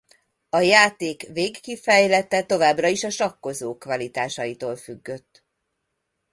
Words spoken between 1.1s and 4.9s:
végkifejlete továbbra is a sakkozó kvalitásaitól